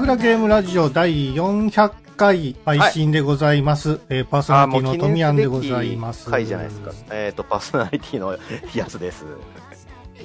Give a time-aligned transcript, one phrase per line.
[0.00, 3.90] グラゲームラジオ第400回配信でございます。
[3.90, 6.28] はい、えー、パーソナリティのトミヤンでございます。
[6.28, 6.92] 回じゃないですか。
[7.10, 8.36] えっ、ー、と、パーソナリティの
[8.74, 9.24] やつです。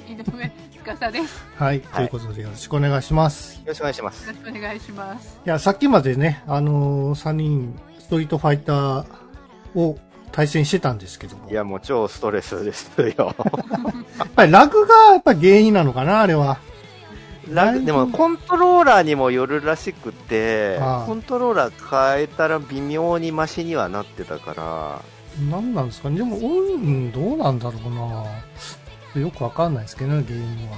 [0.08, 1.44] 井上司です。
[1.56, 3.54] はい、ということでよろしくお願いします。
[3.60, 4.26] よろしくお願いします。
[4.26, 5.40] よろしくお願いします。
[5.46, 9.06] いや、さっきまでね、あのー、3人、ストリートファイター
[9.74, 9.98] を
[10.32, 11.50] 対戦してたんですけども。
[11.50, 13.34] いや、もう超ストレスですよ。
[14.18, 16.58] やっぱりラグがやっぱ原因なのかな、あれは。
[17.54, 25.00] ラグでもコントローラーにもよるらしくて、コントローラー変えたら微妙にマシにはなってたから。
[25.50, 26.10] 何なんですか？
[26.10, 26.16] ね。
[26.18, 26.40] でも、う
[26.78, 27.90] ん、どうなんだろう
[29.14, 29.22] な。
[29.22, 30.76] よくわかんないですけどね、原因は。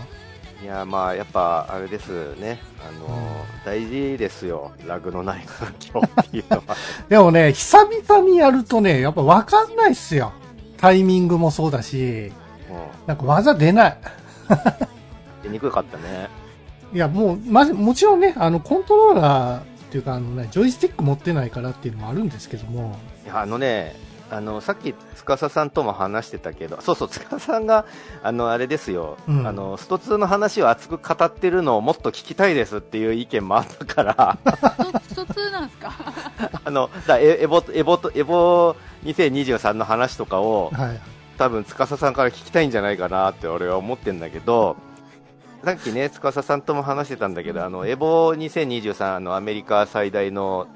[0.63, 2.59] いや、まあ、やっぱ、あれですね。
[2.81, 3.23] あの、うん、
[3.67, 4.73] 大事ですよ。
[4.87, 6.77] ラグのない環境っていうのは。
[7.09, 10.33] でもね、久々にやるとね、やっぱわかんないっすよ。
[10.79, 12.33] タイミングもそうだし、
[12.71, 13.99] うん、なんか技出ない。
[15.43, 16.29] 出にくかったね。
[16.95, 22.97] いや、もう、まじ、もちろんね、あの、コントローラーっていうか、あのね、ジョイスティック持ってないからっていうのもあるんですけども。
[23.25, 23.97] いや、あのね、
[24.31, 27.85] あの、さっき、司さんとも話してたけど、そうそう、司さんが、
[28.23, 34.39] あの、あれですよ、うん、あの、スト2の話を熱く語ってるのをもっと聞きたいですっていう意見もあったから。
[35.09, 35.93] スト2なんですか？
[36.65, 41.01] あの、だエエボ、エボ、エボ2023の話とかを、はい、
[41.39, 44.77] 多分、司さんから聞きたいんじゃないかなって俺は思ってんだけど、
[45.65, 50.67] さっきね、司さんとも話してたんだけど、あの、エボ2023、あの、アメリカ最大の、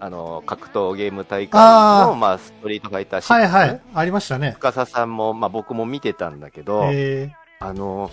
[0.00, 4.56] あの、格闘ゲーム大会の、まあ、ストリートファイター6、はいはい、ありましたね。
[4.58, 6.90] 司さんも、まあ僕も見てたんだけど、
[7.60, 8.10] あの、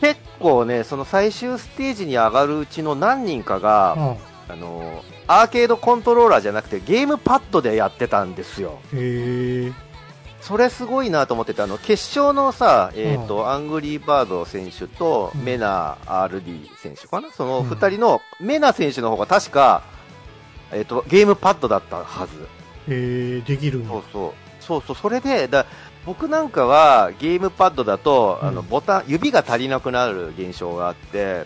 [0.00, 4.16] 結構ね、その最終ステージに上がるうちの何人かが、
[4.48, 8.80] うん、あの、アーケードコントローラーじゃなくてゲームパッドでやってたんですよ。
[8.94, 9.72] へ
[10.40, 17.30] それすごいなと思ってて、あの、決勝のさ、えっ、ー、と、うん、アングリーバード選手と、メナ RD 選手かな。
[17.30, 19.82] その二人の、メナ選手の方が確か、
[20.72, 22.48] えっ、ー、と、ゲームパッドだったはず。
[22.88, 24.32] へえ、できるそうそう。
[24.60, 25.66] そうそう、それで、だ
[26.06, 31.44] 僕なんかはゲームパッドだと、うん、あの、ボタン、指が足りなくなる現象があって、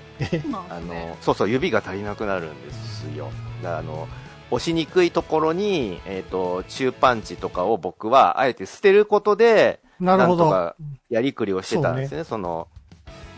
[0.70, 3.30] あの、そうそう、指が足りなくなるんですよ。
[3.62, 4.06] だあの、
[4.54, 10.46] 押しにくいところに、えっ、ー、と、中パンチとかを僕は、あえて捨てることで、なるほど。
[10.46, 10.76] んとか
[11.08, 12.68] やりくりをしてたんですね、そ、ね、の、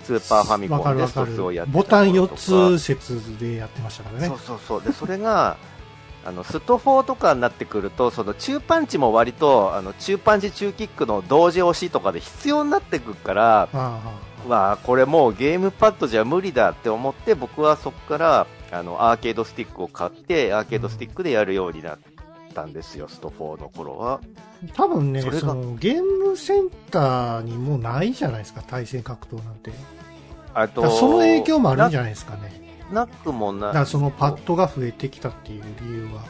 [0.04, 4.28] スーパーファミコンでスト2をやってボタン4つ説でやってましたからね。
[4.28, 4.82] そうそうそう。
[4.82, 5.56] で、それが、
[6.24, 13.68] あの、スト4とかになってくると、その中パンチも割と、あの、中パンチ中キックの同時押しとかで必要になってくるから、
[14.46, 21.98] わあ、これもうゲームパッドじゃ無理だって思って、僕はそこから、あの、アーケードスティックを買って、アーケードスティックでやるようになっ
[22.54, 24.20] たんですよ、スト4の頃は。
[24.74, 29.70] 多分ね、そのゲームセンターにもうないじゃないですか、対戦格闘なんて。
[30.54, 32.66] あと、その影響もあるんじゃないですかね。
[32.90, 36.22] なくもなだからそのパッドが増えてきたっていう理由は。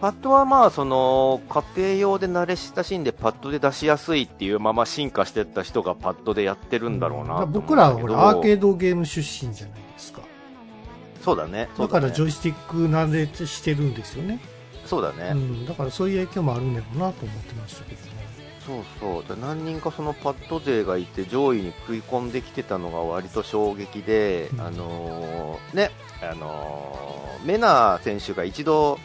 [0.00, 10.22] パッドはまあ、その、家庭用で慣れ親しんでパッドで出しやすいっていうまま進化してった人がパッドでやってるんだろうな、うん、僕らはほら、アーケードゲーム出身じゃないですか。
[11.22, 11.68] そうだね。
[11.78, 14.40] だからジョイスティック慣れしてるんですよね。
[14.84, 15.30] そうだね。
[15.32, 15.66] うん。
[15.66, 18.12] だからそういう影響もあるんだろうなと思ってましたけどね。
[18.66, 19.38] そうそう。
[19.38, 25.90] 何人かそのパッド勢がいて上位に食い込んできてたのが割と衝撃で、うん、あのー、ね、
[26.22, 28.98] あのー、メナ選手が一度、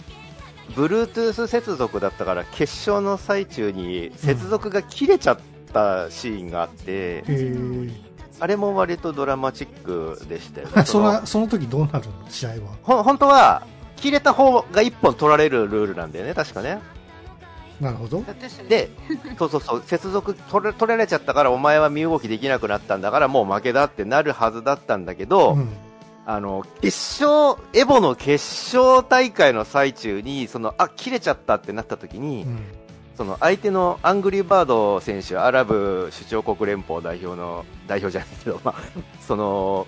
[0.72, 5.40] Bluetooth 接続だったから決勝の最中に接続が切れちゃっ
[5.74, 8.07] たシーンがあって、うん、
[8.40, 10.84] あれも割とドラマチックでしたよね。
[10.86, 12.30] そのその時どうなるの？
[12.30, 12.56] 試合は。
[12.84, 13.64] ほ、本当は、
[13.96, 16.80] 切れた方が1本取られるルールなんだよね、確かね。
[17.82, 18.24] なるほど。
[18.68, 18.90] で、
[19.38, 25.70] そうそうそう、接続取れ取られちゃったから、お前は身動きできなくなったんだから、もう負けだってなるはずだったんだけど、うん、
[26.26, 32.58] あの、決勝、エボの決勝大会の最中に、その、あ、切れちゃったってなった時に、うん、
[33.18, 38.82] その相手のアングリーバード選手、アラブ首長国連邦代表の、代表じゃないけど、まあ、
[39.20, 39.88] その、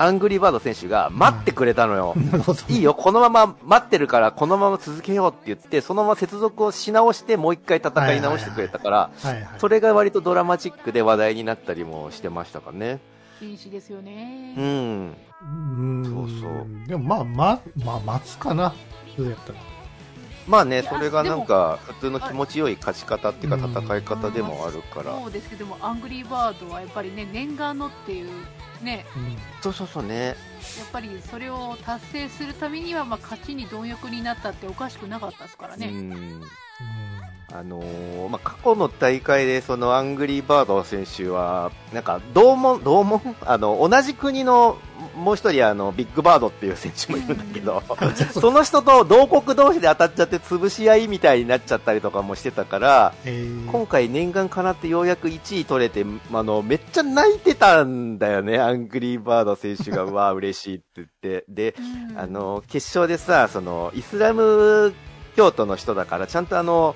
[0.00, 2.14] アングリーバード選手が待ってくれたのよ。
[2.16, 9.10] うん、いいよ、このまま待ってるから、このまま続けようって言って、そのまま接続をし直して、もう一回戦い直してくれたから、
[9.58, 13.00] それが割とドラマチックで話題になったりもしてましたかね。
[13.40, 14.54] 禁止ですよね。
[14.56, 15.16] うん。
[15.42, 16.04] うん。
[16.04, 16.88] そうそう。
[16.88, 18.72] でもまあ、ま、まあ、待つかな。
[19.16, 19.77] それやったら。
[20.48, 25.14] まあね、それがなんか、普通の気持ちよい勝ち方っていうか、戦い方でもあるから。
[25.20, 28.30] そうですけども、アングリーバードはやっぱりね、念願のっていう、
[28.82, 30.26] ね、うん、そうそうそうね。
[30.26, 30.36] やっ
[30.90, 35.88] ぱりそれを達成するためには、まあ、勝ちに貪欲になったっておかしくなかったですからね。
[35.88, 36.42] うん。
[37.52, 44.78] あのー、まあ、過去の大会でそのアングリーバード選手は、なんか同門、同門あの、同じ国の
[45.18, 47.82] もう一人あの、ビッグバードっていう選手もいるんだけど、
[48.32, 53.14] その人と同国同士で当たっちゃって潰し合いみたいになっちゃったりとかもしてたから、
[53.70, 61.44] 今回念願かなってようやく1位取れて、あの、めっちゃ泣いてたんだよね、アングリーバード選手が、うわ、嬉しいって言って。
[61.48, 61.74] で、
[62.16, 64.94] あの、決勝でさ、その、イスラム
[65.36, 66.94] 教徒の人だから、ちゃんとあの、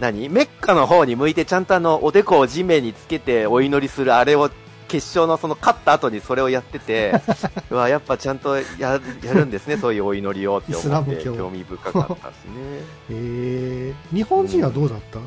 [0.00, 0.28] 何？
[0.28, 4.50] メッカの方に向いてちゃんとあの、おでこを地面につけてお祈りするあれを
[4.90, 7.12] 決勝のその勝った後にそれをやってて、
[7.70, 8.98] うわ、やっぱちゃんとやや
[9.34, 12.50] るんですね、そういうお祈りをって思って興味深かったですね。
[13.10, 15.24] えー、日本人はどうだった、うん、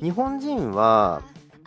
[0.00, 1.22] 日本人は、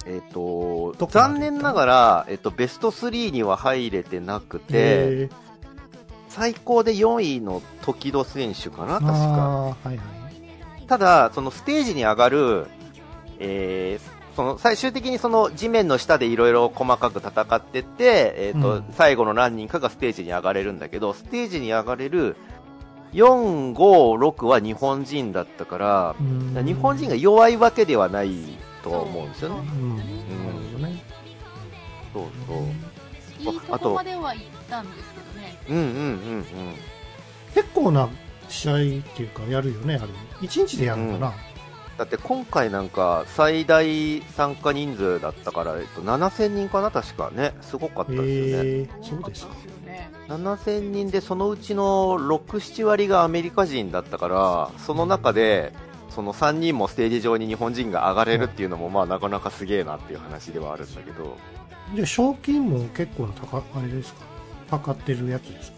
[0.06, 5.30] えっ、ー、と、残念ながら、えっ、ー、と、ベスト3には入れてなくて、
[6.30, 9.12] 最高で4位の時戸選手かな、確か。
[9.12, 10.19] はいはい
[10.90, 12.66] ただ、そのステージに上がる、
[13.38, 22.36] えー、その最終的にその地面の下でいろいろ細かく戦ってって、えーと、うん、最後の何人かがステージに上がれるんだけど、ステージに上がれる
[23.14, 28.36] 4、5、6は日本人だったから、日本人が弱いわけではない
[28.84, 29.70] と思うんですよね。
[29.72, 29.92] うん。
[29.92, 30.02] うん、
[32.14, 32.58] そうそう。
[33.40, 35.58] いいとこまでは行ったんですけどね。
[35.70, 36.46] うんうんうんうん。
[37.54, 38.10] 結構な
[38.50, 38.78] 試合っ
[39.16, 40.48] ていうかやるよね、あれ。
[40.48, 41.34] 1日でやるのかな、うん、
[41.98, 47.54] だって今回なんか最大参加人数だったから、えっと、7000人かな、確かね。
[47.62, 48.70] すごかったですよね。
[48.70, 49.54] えー、そうですか。
[50.28, 55.74] 7000人でそのうちの6、7割がアメリカ人だったから、その中で、
[56.10, 61.38] その3人もステージ上に日本人が上がれるっていうのも、まあなかなかすげえなっていう話ではあるんだけど。
[61.96, 64.22] じゃ賞金も結構高、あれですか
[64.70, 65.78] かかってるやつですか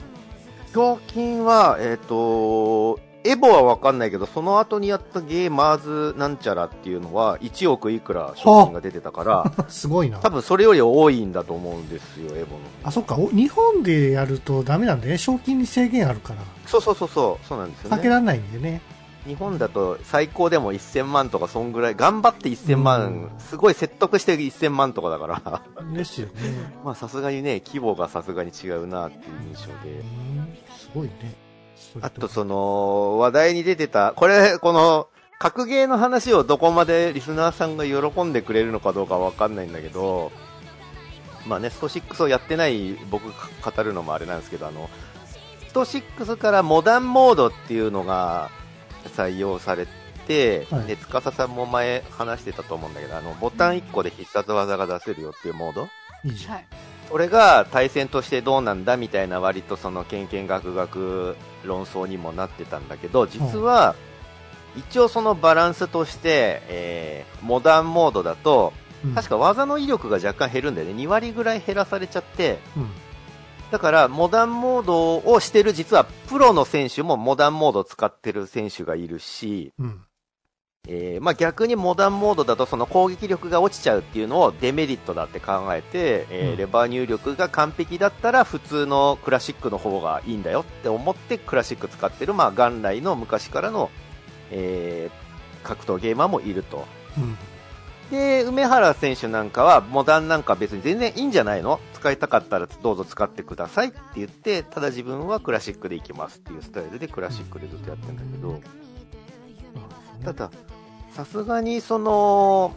[0.73, 10.18] 賞金は、えっ、ー、と、エボはわかんないけど、その後にやったゲーマーズなんちゃらっていうのは、1億いくら賞金が出てたから、 すごいな。
[10.19, 12.62] 多分それより多いんだと思うんですよ、エボの。
[12.83, 13.15] あ、そっか。
[13.31, 15.18] 日本でやるとダメなんでね。
[15.18, 16.39] 賞金に制限あるから。
[16.65, 17.97] そうそうそうそう、そうなんですよね。
[17.97, 18.81] 避けられないんでね。
[19.27, 25.62] 日本だと最高でも1000万とか、そんぐらい、頑張って1000万、すごい説得して1000万とかだから。
[25.94, 26.33] ですよね。
[26.83, 30.03] まあさすがにね、規模がさすがに違うなっていう印象で。
[30.75, 31.35] すごいね。
[32.01, 35.07] あとその、話題に出てた、これ、この、
[35.38, 40.31] 格ゲーの話をどこまでリスナーさんが喜んでくれるのかどうかわかんないんだけど、
[41.47, 44.89] まあね、スト6をやってない僕語るのもあれなんですけど、あの、
[45.68, 48.51] スト6からモダンモードっていうのが
[49.09, 49.88] 採用され
[50.27, 55.89] て、はい、で、司さんも前話してたと思うんだけど、あの、ボタン1個で必殺技が出せるよっていうモード、
[56.24, 56.63] いいじゃん。
[57.09, 63.95] それが対戦としてどうなんだみたいな割とそのけんけんがくがく論争にもなってたんだけど実は
[64.77, 68.71] 一応そのバランスとして、えー、モダンモードだと
[69.15, 70.94] 確か技の威力が若干減るんだよね。
[70.94, 72.89] 2割ぐらい減らされちゃって、うん、
[73.71, 80.01] だからモダンモードをしてる実はプロの選手もモダンモードを使ってる選手がいるし、うん。
[80.88, 93.92] えーまあ、逆にモダンモードだとその攻撃力が落ちちゃうっていうのをデメリットだって考えて、えー、うん、レバー入力が完璧だったら普通のクラシックの方がいいんだよって思ってクラシック使ってる、まあ、元来の昔からの、
[94.49, 97.37] えー、格闘ゲーマーもいると、うん、
[98.11, 101.80] で梅原選手なんかはモダンなんか別に全然いいんじゃないの？
[101.94, 108.61] 使いたかったらどうぞ使ってくださいって言ってただ自分はクラシックでいきますっていうスタイルでクラシックでずっとやってるんだけど、
[110.25, 110.51] ただ
[111.13, 112.73] さすがにその、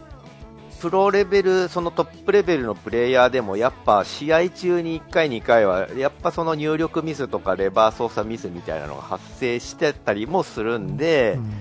[0.81, 11.53] プロレベル、そのトップレベルのプレイヤーでもやっぱ試合中に1回、2回はやっぱその入力ミスとかレバー操作ミスみたいなのが発生してたりもするんで、うん、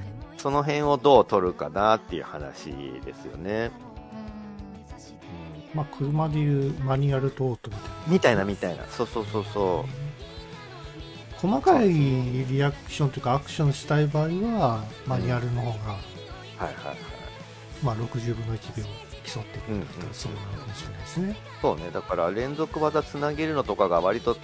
[0.43, 2.65] その辺をどう取るかなっていう話
[3.05, 3.71] ですよね。
[5.73, 7.71] まあ、車でいうマニュアルトート
[8.07, 8.43] みたいな。
[8.43, 8.83] みたいな、みたいな。
[8.89, 11.47] そうそうそうそう。
[11.47, 15.99] 細かいリアクションというかアクションしたい場合は、マニュアルの方がは
[16.59, 16.97] いはいはい。
[17.81, 18.83] まあ、60分の1秒
[19.23, 21.37] 競っていくんだったらそうなのかもしれないですね。
[21.61, 24.35] そうね、だから連続技つなげるのとかが割と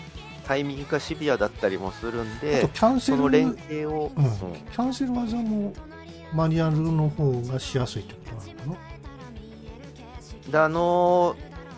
[0.48, 5.74] タイミングがシビアだったりもするんで、キャンセルその連携を、うん、うん、キャンセル技も
[6.34, 8.80] マニュアルの方がしやすいってことなのか
[10.48, 10.52] な？
[10.52, 11.36] であの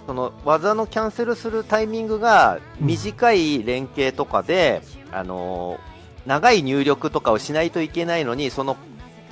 [0.07, 5.79] その技のキャンセルするタイミングが短い連携とかで、うん、あの
[6.25, 8.77] 長い入力とかをしないといけないのにその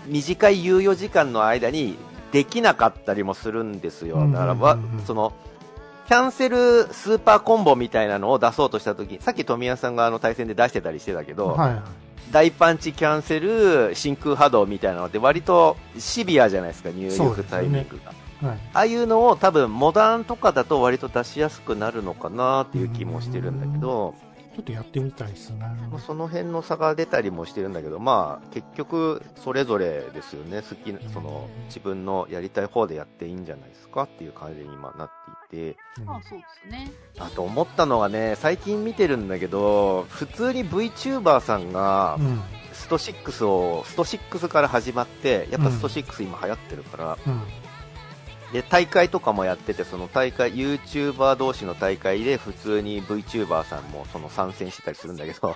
[0.08, 1.98] 短い猶予時間の間に
[2.32, 4.18] できなかったりもするんですよ。
[4.32, 5.34] だから、その、
[6.08, 11.82] キャンセルスーパーコンボみたいなのを出そうとしたとき、さっき富谷さんがあの対戦で出してたりしてたけど、はい、
[12.32, 18.14] 大パンチキャンセル、真空波動みたいなので、割とシビアじゃないですか、入力タイミングが。
[18.48, 24.16] はい、ああいうのを多分モダンとかだと割と出しやすくなるのかなっていう気もしてるんだけど、
[24.56, 25.66] ちょっとやってみたいですね。
[26.06, 30.62] その辺の差が出たりもしてるんだけど、まあ、結局、それぞれですよね。
[30.62, 35.12] 好きな、その、自分のやりたい方でやっていいんじゃないですかっていう感じに今なっ
[35.50, 35.76] て。
[36.06, 36.92] あ、そうですね。
[37.18, 42.18] あと思ったのがね、最近見てるんだけど、普通に VTuber さんが、
[42.74, 47.42] スト6を、スト6から始まって、やっぱスト6今流行ってるから、うん。
[48.54, 55.56] で大会とかもやっててその大会 YouTuber 同士の大会で普通に VTuber さんもその参戦してたりするんだけど、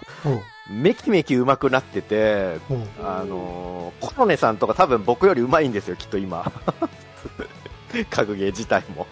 [0.69, 2.57] めきめき上手くなってて、
[3.03, 6.51] あのー、コロネさんとか多分僕より上手いんですよきっと今。
[8.09, 9.05] 格ゲー自体も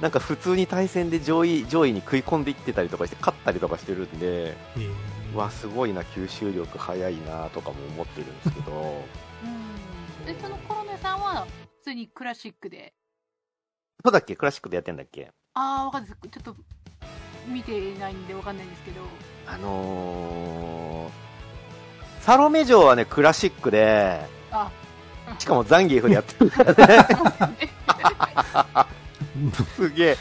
[0.00, 4.56] なんか普通に対戦で上位上位に食い込んでいってたりとかして勝ったりとかしてるんで、
[5.34, 9.04] わすごいな吸収力早いなとかも思ってるんですけど
[10.26, 11.46] でそのコロネさんは
[11.86, 12.94] 通にクラシックで？
[14.04, 14.34] そうだっけ？
[14.34, 15.30] クラシックでやってんだっけ？
[15.54, 16.28] ああ、わかんないです。
[16.32, 16.56] ちょっと
[17.46, 19.02] 見てないんでわかんないんですけど。
[19.46, 24.68] あのー、サロメ城はね、クラシックで、あ
[25.38, 27.06] しかもザンギエフでやってるからね。
[29.76, 30.16] すげえ、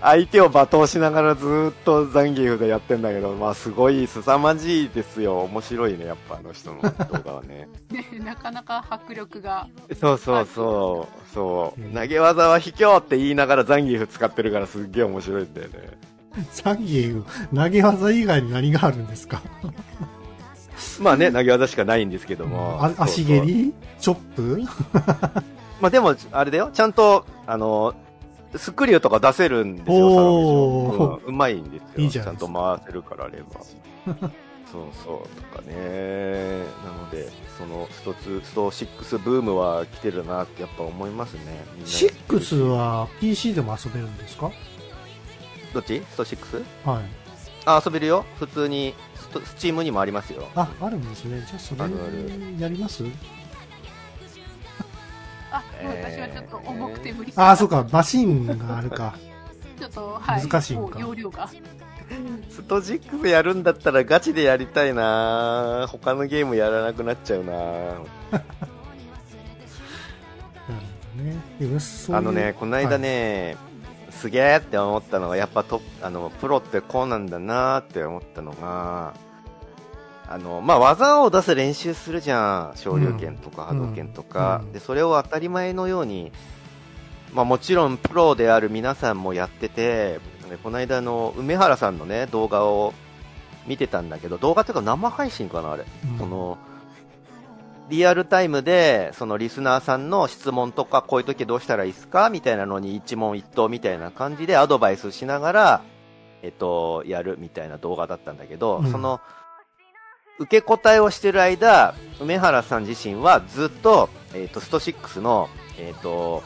[0.00, 5.40] 相手を罵倒しながらずっとザンギエフでやってんだけど、まあすごい凄まじいですよ。
[5.42, 6.90] 面白いね、やっぱあの人の動
[7.24, 7.68] 画はね。
[8.24, 9.66] なかなか迫力が。
[10.00, 11.94] そうそうそう、そう。
[11.96, 15.74] 投げ技は卑怯って言いながらザンギエフ使ってるからすっげえ面白いんだよね。
[16.52, 19.42] ザンギエフ、投げ技以外に何があるんですか？
[21.00, 22.78] まあね、投げ技しかないんですけども。
[22.80, 23.72] あ足蹴り？
[24.00, 24.62] チョップ？
[25.80, 27.94] まあでも、あれだよ、ちゃんと、あの、
[28.56, 31.88] スクリューとか出せるんですよ、サうまいんですよ。
[31.98, 32.24] いいじゃん。
[32.24, 34.30] ちゃんと回せるからレバー。
[34.70, 36.58] そうそうとかね。
[36.84, 41.64] なので、そのスト2、スト6ブームは来てるなってやっぱ思いますね。
[41.84, 44.50] 6は PC でも遊べるんですか？
[45.72, 46.02] どっち？
[46.10, 46.64] スト 6?
[46.84, 47.04] はい。
[47.64, 48.24] あ、遊べるよ。
[48.38, 50.46] 普通にスト、スチームにもありますよ。
[50.54, 51.42] あ、あるんですね。
[51.46, 51.82] じゃあそれ
[52.60, 53.04] やります？
[55.50, 57.32] あ、私はちょっと重くて無理。
[57.36, 59.14] あ、そうか、マシンがあるか。
[59.78, 60.42] ちょっと、はい。
[60.42, 60.98] 難しいんか。
[60.98, 61.48] 容量が。
[62.48, 67.52] ストジックスやるんだったらガチでやりたいな他のゲームやらなくなっちゃうな
[71.18, 71.36] ね、
[72.10, 73.56] あのね、この間ね、
[74.04, 79.14] はい、すげえって思ったのが、やっぱトあのプロってこうなんだなって思ったのが、
[80.30, 82.76] あの、まあ、技を出す練習するじゃん。
[82.76, 86.32] 昇竜拳とか波動拳とか、うん、で、それを当たり前のように、
[87.32, 90.20] まあ、もちろんプロである皆さんもやってて、
[90.62, 92.94] この間の梅原さんのね、動画を
[93.66, 95.84] 見てたんだけど、動画っていうか生配信かな、あれ。
[96.12, 96.58] うん、その、
[97.90, 102.28] リアルタイムで、そのリスナーさんの質問とか、こういう時どうしたらいいですか？
[102.28, 105.82] みたいなのに一問一答みたいな感じでアドバイスしながら、
[106.42, 109.20] えっと、やるみたいな動画だったんだけど、うん、その、
[110.38, 116.42] 受け答えをしてる間、梅原さん自身はずっと、えっ、ー、と、スト6の、えっ、ー、と、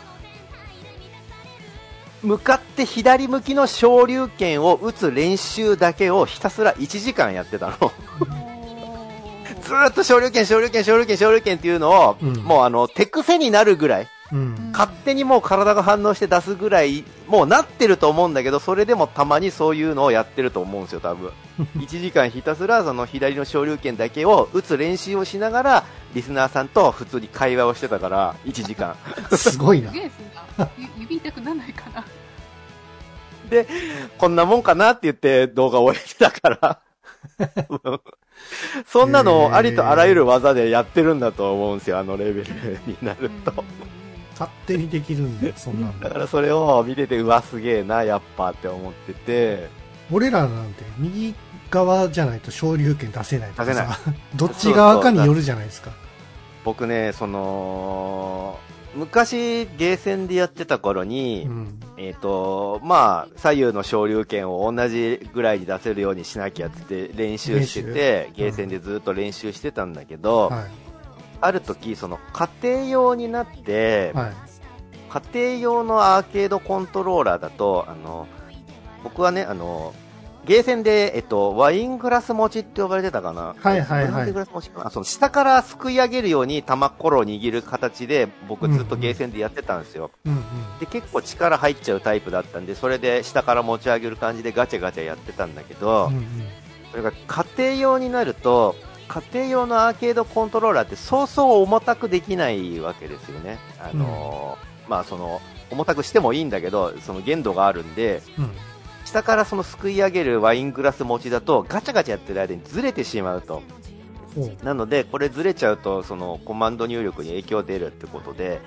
[2.22, 7.92] 向かって左向きの昇竜拳を打つ練習だけをひたすら1時間やってたの。
[9.62, 21.30] ずっと昇竜拳、昇竜拳、昇竜拳、昇竜拳っていうのを、うん、もうあの、手癖になるぐらい、うん、勝手にもう体が反応して出すぐらい、もうなってると思うんだけど、それでもたまにそういうのをやってると思うんですよ、多分。
[21.76, 25.84] 1時間ひたすらその左の昇竜拳だけを打つ練習をしながら、
[26.14, 28.96] リスナーさんと普通に会話をしてたから、1時間。
[29.36, 29.92] すごいな。
[30.98, 32.04] 指痛くならないかな。
[33.50, 33.66] で、
[34.16, 36.80] こんなもんかなって言って動画を終えてたから。
[38.86, 42.50] そんなのをありとあらゆる技でやってるんだと思うんですよ、あのレベル
[42.86, 43.52] になると。
[44.32, 46.10] 勝手にできるんで、そんなんだ。
[46.10, 49.68] からそれを見てて、うわ、すげえな、やっぱって思ってて。
[50.10, 51.34] 俺らなんて、右
[51.70, 53.98] 側じゃないと昇竜拳出せないとかさ、
[54.36, 55.90] どっち側かによるじゃないですか。
[56.64, 58.58] 僕ね、その、
[58.94, 70.70] 昔、ゲーセンでやってた頃に、うん、えっ、ー、と、まあ、左右の昇竜拳を同じぐらいに出せるようにしなきゃって練習してて、ゲーセンでずっと練習してたんだけど、はい、
[71.42, 74.32] ある時、その家庭用になって、はい、
[75.32, 78.26] 家庭用のアーケードコントローラーだと、あの、
[79.04, 79.92] 僕はね、あの、
[80.44, 83.54] ゲーセンで、えっと、ワイングラス持ちって呼ばれてたかな。
[83.58, 84.12] はいはいはい。
[84.12, 84.90] ワイングラス持ちかな。
[84.90, 90.10] その下からすくい上げるように玉っころを握る形で、僕ずっとゲーセンでやってたんですよ。
[90.24, 90.42] うんうん、
[90.80, 96.24] で、結構力入っちゃうタイプだったんで、それで下から持ち上げる感じでガチャガチャやってたんだけど、うんうん、
[96.90, 98.74] それが家庭用になると、
[99.12, 103.58] 家庭用のアーケードコントローラーってそうそう重たくできないわけですよね。
[103.78, 108.50] あの、うん、まあその、重たくしてもいいんだけど、その限度があるんで、うん、
[109.04, 113.62] 下からそのすくい上げるワイングラス持ちだとガチャガチャやってる間にずれてしまうと。
[114.62, 118.62] なので、これずれちゃうと、そのコマンド入力に影響出るってことで、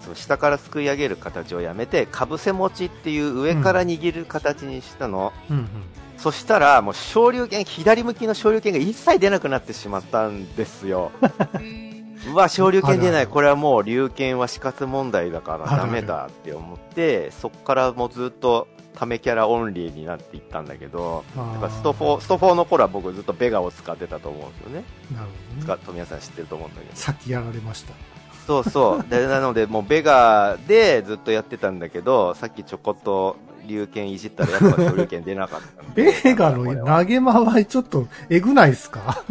[0.00, 5.32] その下からすくい上げる形をやめて、かぶせ持ちっていう上から握る形にしたの。
[5.50, 5.68] うんうんうん
[6.16, 11.10] そしたら、もう昇竜拳、左向きの昇竜拳が一切出なくなってしまったんですよ。
[12.32, 24.84] うわ、昇竜拳出ない、これはもう竜拳は死活問題だからダメだって思って、そこからもうずっとためキャラオンリーになっていったんだけど、やっぱスト4、スト4の頃は僕ずっとベガを使ってたと思うんですよね。
[25.12, 25.26] なる
[25.60, 25.82] ほど、ね。
[25.84, 26.96] 富谷さん知ってると思うんだけど。
[26.96, 27.92] さっきやられました。
[28.46, 29.10] そうそう。
[29.10, 33.36] で、なのでもうベガでずっとやってたんだけど、さっきちょこっと
[33.66, 35.66] 竜拳いじったらやっぱ昇竜拳出なかった。
[35.94, 36.64] ベガの
[36.98, 39.24] 投げ回りちょっとえぐないですか？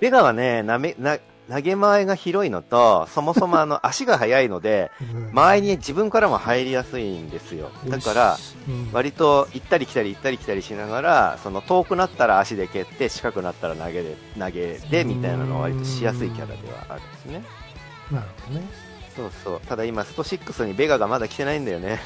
[0.00, 1.18] ベガはね、なめ、な、
[1.48, 4.90] 投げ前が広いのと、そもそもあの 足が速いので、
[5.32, 7.70] 周りに自分からも入りやすいんですよ。
[7.88, 8.36] だから、
[8.92, 17.44] 割と行ったり来たり行ったり来たりしながら、その遠くなったら足で蹴って、近くなったら投げで、投げでみたいなのは割としやすいキャラではあるんですね。
[18.10, 18.66] なるほどね。
[19.16, 19.60] そうそう。
[19.60, 22.00] ただ今、スト6にベガがまだ来てないんだよね。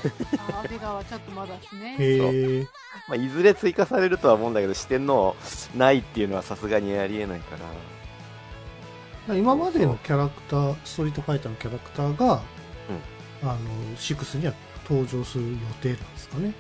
[0.49, 1.97] あベガはちょっとまだですね。
[1.99, 2.66] へ
[3.09, 5.35] まあ、いずれ追加されるとは思うんだけど、四天王
[5.76, 7.57] ないっていうのはさすがにありえないか
[9.28, 9.35] ら。
[9.35, 12.42] 今までのキャラクター、ストリートファイターのキャラクターが、
[13.42, 13.59] うん、あの、
[13.97, 14.54] 6には
[14.88, 16.54] 登場する予定なんですかね。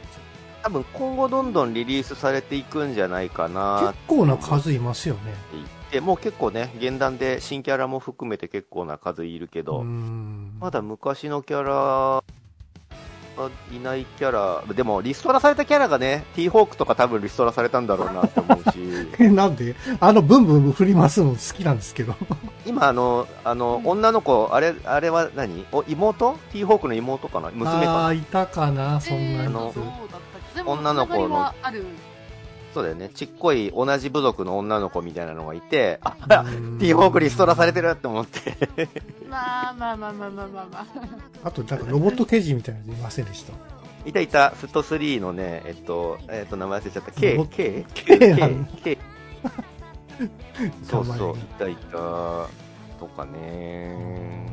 [0.62, 5.32] 多分今後どんどんリリースされていくんじゃないかな結構な数いますよね。
[5.90, 12.22] でもう結構ね、現段で新キャラも含めて結構な数いるけど、まだ昔のキャラ
[13.72, 18.78] いないキャラ、でもリストラされたキャラがね、ティーホークとか多分リストラされたんだろうなって思うし。
[19.18, 19.74] え、 なんで？
[19.98, 22.14] あのブンブン振りますの好きなんですけど。
[22.66, 25.64] 今あの、あの、女の子、あれ、あれは何？
[25.72, 26.38] お妹？
[26.52, 27.50] ティーホークの妹かな？
[27.50, 28.06] 娘かな？
[28.08, 29.72] あいたかなそんなの。
[30.66, 31.52] 女の子の。
[32.72, 33.08] そうだよね。
[33.08, 38.56] ちっこい同じ部族の女の子みたいなのがいて、あ、ティーホークリストラされてるって思って。
[39.28, 40.86] まあまあまあまあまあまあまあ。
[41.44, 43.52] あと、なんかロボット刑事みたいなのいませんでした？
[44.08, 47.10] いたいた、フット3のね、えっと、えっと、名前忘れちゃった。
[47.12, 48.98] K、 K、K、K、K。
[50.84, 51.90] そうそう、いたいた、
[53.00, 54.48] とかね。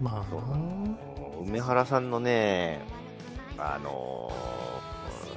[0.00, 2.80] まあ、梅原さんのね、
[3.58, 4.32] あの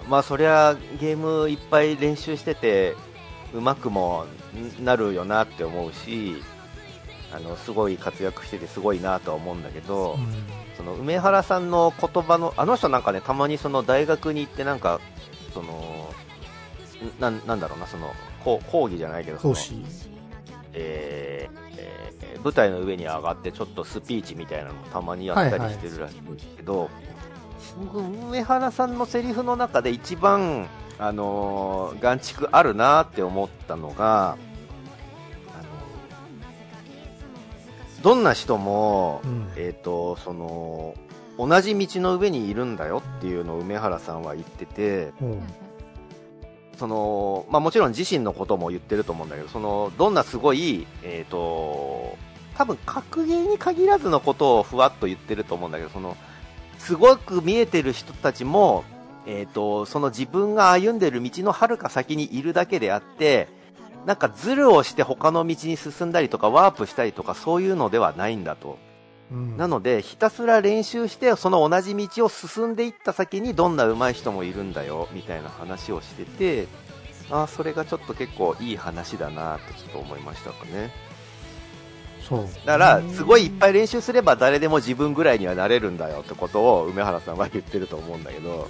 [0.05, 2.95] ー、まあそりゃゲームいっぱい練習してて
[3.53, 4.25] うまくも
[4.81, 6.41] なるよなって思うし
[7.33, 10.27] あのすごい活躍しててすごいなとは思うんだけど、うん、
[10.75, 14.99] その梅原さんの言葉のあの人なんかねたまにその大学に行ってなんか
[15.53, 16.13] その
[17.19, 19.83] ななんだろうなその講義じゃないけど講師。
[20.73, 27.10] えーえー、舞台の上に上がってちょっとスピーチみたいなのもたまにやったりしてるらしいんですけど、はいはい
[27.79, 34.37] 僕、梅原さんのセリフの中で一番、あのー、眼蓄あるなって思ったのが、
[38.01, 40.95] どんな人も、うん、えっ、ー、と、その、
[41.37, 45.41] 同じ道の上にいるんだよっていうのを梅原さんは言ってて、うん、
[46.77, 52.17] その、まあもちろん自身のことも言ってると思うんだけど、その、どんなすごい、えっ、ー、と、
[52.57, 56.17] 多分格ゲーに限らずのことをふわっと言ってると思うんだけど、その、
[56.81, 58.83] すごく見えてる人たちも、
[59.27, 63.47] えっ、ー、と、その自分が歩んでる道のはるか先にいるだけであって、
[64.07, 68.79] なんかズルをして他の道に進んだりとかワープしたりとかそういうのではないんだと。
[69.31, 76.67] うん、なので、ひたすら練習して、その同じ道を進んでいった先にどんな上手い人もいるんだよ、みたいな話をしてて、
[77.29, 80.91] ああ、それがちょっと結構いい話だなとちょっと思いましたかね。
[82.27, 82.47] そう。
[82.65, 88.69] だからすごいいっぱい練習すれば誰でも自分ぐらいにはなれるんだよってことを梅原さんは言ってると思うんだけど、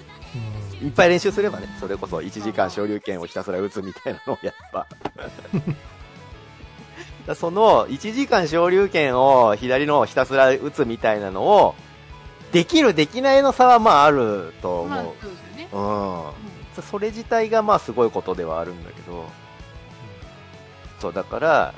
[0.82, 4.88] いっぱい練習すればねそれこそ1時間昇竜拳をひたすら打つみたいなのをやっぱ
[7.36, 11.76] その1時間昇竜拳を左のひたすら打つみたいなのを
[12.52, 15.04] できるできないの差はまああると思う、まあ
[15.58, 16.32] ね、うん、うん、
[16.90, 19.30] それ自体がまあすごいことではあるんだけど、
[21.00, 21.74] そうだから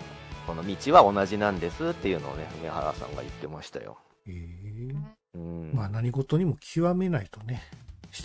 [0.45, 3.97] この道は同じなんですっていうのをね、梅原さんが言ってましたよ。
[4.27, 4.95] へえ
[5.35, 5.71] うん。
[5.73, 7.63] まあ何事にも極めないとね。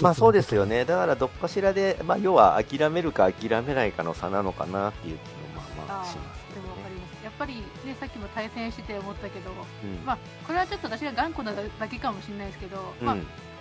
[0.02, 0.84] まあそうですよね。
[0.84, 7.24] だからどっかしらで、まあ要は諦めるか諦めないかの差なのかなっていう気もまあまあします、ね、でもわかります。
[7.24, 13.16] やっぱりね、さっきも対戦してて思ったけど、うん、まあこれはちょっと私が頑固なだけかもしれないですけど、うん、まあ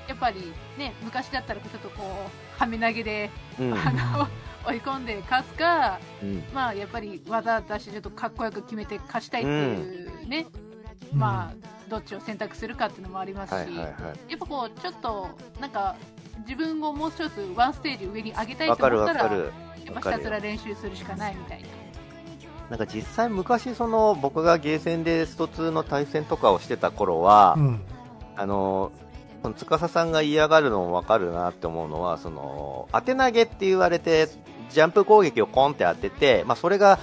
[0.08, 4.28] やっぱりね、昔だったらちょっとこう、はめ投げで、うん、あの、
[4.68, 10.46] 追い込んで勝つか、うん、まあやっぱり技出しちょっとかっこよく決めて勝ちたいっていうね、
[11.14, 13.84] うん、まあどっちを選択するかっていうのもありますし、はいはいはい、
[14.32, 15.30] やっぱこうちょっと
[15.62, 15.96] なんか
[16.40, 19.52] 自分をもう一つワンステージ上に上げたいと思ったらやっ
[19.94, 21.68] ぱひたすら練習するしかないみたいな。
[22.70, 27.82] なんか実際昔その僕がゲーセンでスト2の対戦とかをしてた頃は、うん、
[28.36, 28.92] あの
[29.42, 34.28] その司さんが嫌がるのもわかるなって思うのはその当て投げって言われて
[34.72, 37.00] ジャンプ攻撃をコンって当てて、まあ、それが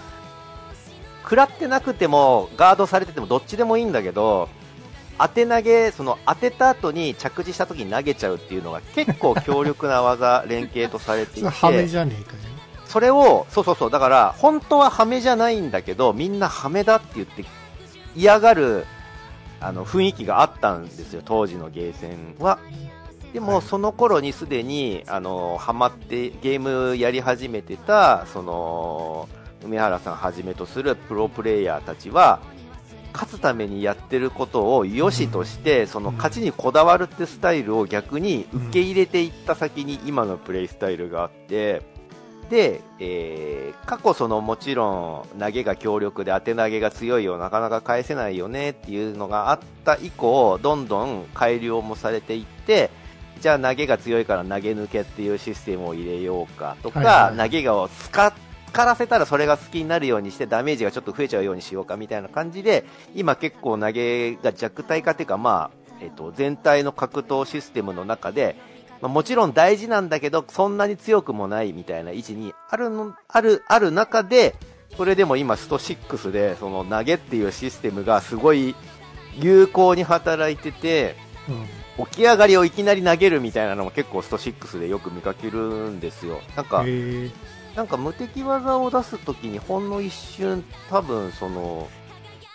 [1.22, 4.48] 食らってなくてもガードされててもどっちでもいいんだけど
[5.18, 12.38] 当て投げその当てた後に着地した時に投げちゃうっていうのが結構強力な技連携とされていて それじゃねえかね
[12.86, 17.44] それをそうそうそうだから本当はハメじゃないんだけどみんなハメだって言って
[18.14, 18.86] 嫌がる
[19.64, 22.58] あの雰囲気があったんですよ、当時のゲーセンは。
[23.34, 29.28] でも、その頃にすでに、あの、ハマって、ゲームやり始めてた、その、
[29.64, 32.38] 梅原さんはじめとするプロプレイヤーたちは、
[33.12, 41.82] 勝つためにやってることを良しとして、その勝ちにこだわるってスタイルを逆に受け入れていった先に今のプレイスタイルがあって、
[42.50, 52.90] で、えー、過去そのもちろん投げが強力で当て投げが強いよなかなか返せないよねっていうのがあった以降どんどん改良もされていって
[53.40, 58.32] じゃあ投げが強いから投げ抜けっていうシステムを入れようかとか、はいはい、投げがを使
[58.72, 68.56] からせたらそれが好きになるようにしてダメージがちょっと増えちゃうようにしようかみたいな感じで今結構投げが弱体化っていうかまあ、えっ、と、全体の格闘システムの中で
[69.04, 74.54] まあ、もちろん大事なんだけど、そんなに強くもないみたいな位置にあるの、ある、ある中で、
[74.96, 78.74] それでも今スト6で、その投げっていうシステムがすごい
[79.36, 81.16] 有効に働いてて、
[81.50, 81.66] うん、
[81.98, 86.40] 起き上がりをいきなり投げるみたいなのも結構スト6でよく見かけるんですよ。
[86.56, 86.84] なんか、
[87.76, 91.88] なんか無敵技を出すときにほんの一瞬多分その、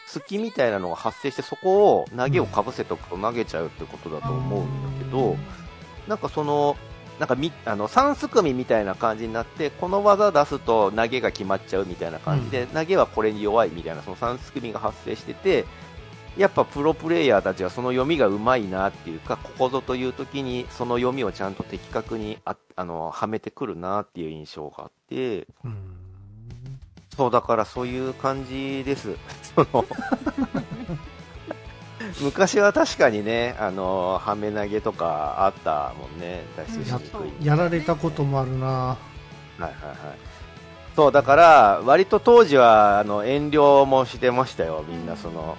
[0.08, 5.38] 隙みたいなのが発生してそこを投げをかぶせておくと投げちゃうってことだと思うんだけど、
[6.08, 6.76] なんかその、
[7.20, 15.66] なんかみあの3すくみみたいな感じになってこの技出すと投げが決まっちゃうみたいな感じで、うん、投げはこれに弱いみたいなその3すくみが発生してて
[16.38, 25.76] やっぱプロプレイヤーたちはその読みがうまいなっていうかここぞという時にその読みをちゃんと的確にああのはめてくるなっていう印象があって、うん、
[27.16, 29.16] そうだからそういう感じです
[29.56, 29.86] その
[32.22, 37.46] 昔は確かにね、あのはめ投げとかあったもんね、脱出しにくい。
[37.46, 38.98] やられたこともあるなは
[39.60, 39.76] いはいはい。
[40.96, 45.58] そう、だから、割と当時は、あの、遠慮もしてましたよ、みんな、その、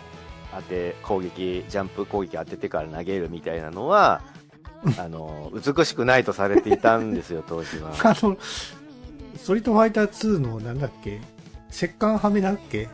[0.54, 4.22] 当て、攻撃、ジャンプ攻撃当ててから投げるみたいなのは、
[4.98, 7.90] あの、美しくないとされていたんですよ、当時は。
[8.02, 8.36] あの、
[9.36, 11.20] ソリッドファイター2の、なんだっけ？
[11.70, 12.88] 石棺はめだっけ？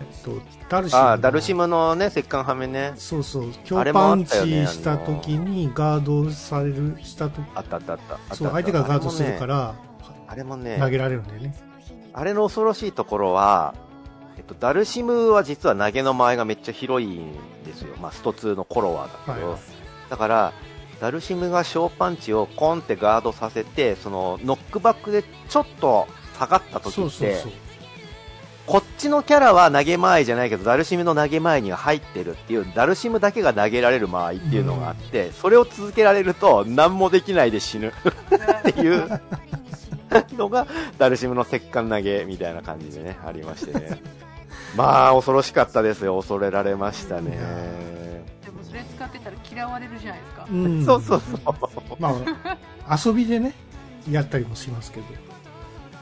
[0.00, 2.92] えっと、ダルシムあダルシムのね石棺はめね。
[2.96, 3.50] そうそう。
[3.64, 4.30] 強パンチ
[4.66, 7.40] した時にガードされるした時。
[7.56, 8.34] あったあったあった。
[8.36, 9.74] そう相手がガードするから
[10.28, 11.52] あれもね投げられるんだよね。
[12.12, 13.74] あれの恐ろしいところは
[14.38, 17.32] えっと、ダルシムは実は投げの間合いがめっちゃ広いん
[17.64, 19.60] ですよ、まあ、スト2の頃はだけど、はい、
[20.08, 20.52] だから
[21.00, 26.06] ダルシムが小パンチをコンってガードさせてそのノックバックでちょっと
[26.38, 27.52] 下がった時ってそうそうそう。
[28.66, 37.94] こっちのキャラは投げ前じゃないけど、ダルシムの投げ前には入ってるっていう、ダルシムだけが投げられる間合いっていうのがあって、それを続けられると、何もできないで死ぬ。
[38.68, 39.08] っていう。
[40.36, 40.66] のが、
[40.98, 44.02] ダルシムの石棺投げみたいな感じでね、ありましてね。
[44.76, 46.16] まあ、恐ろしかったですよ。
[46.16, 47.38] 恐れられましたね。
[48.44, 50.46] でもそれ使ってたら嫌われるじゃないですか。
[50.50, 51.96] うん、そうそうそう。
[51.98, 52.14] ま
[52.86, 53.54] あ、遊びでね、
[54.10, 55.06] やったりもしますけど。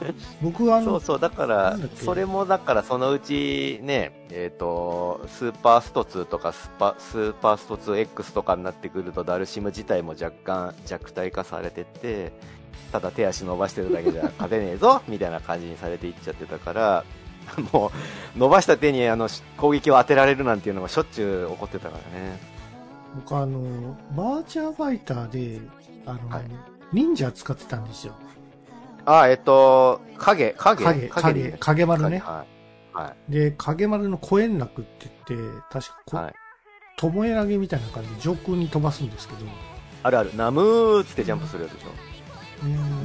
[0.41, 12.31] 僕はそうそう、だから、それもだからそのうちね、えっ、ー、と、スーパースト2とかスパスーパースト 2X とかになってくると、ダルシム自体も若干弱体化されてて、
[12.91, 17.03] ただ手足伸ばしてるだけじゃ勝てねえぞみたいな感じにされていっちゃってたから、
[17.71, 17.91] も
[18.35, 22.39] う、伸ばした手にあの攻撃を当てられるなんていうのがしょっちゅう起こってたからね。
[23.15, 25.59] 僕あの、バーチャーファイターで、
[26.05, 26.43] あの、はい、
[26.93, 28.13] 忍者使ってたんですよ。
[29.05, 30.83] あ、えっと、影、影？
[30.83, 32.19] 影、影、影丸ね。
[32.19, 32.57] はい。
[32.97, 36.33] はい、で、影丸のコエンラクって言って、確かこ、はい、
[36.97, 39.45] ともえ投げみたいな感じで上空に飛ばすんですけど。
[40.03, 41.87] あるある、ナムーつってジャンプするやつでしょ。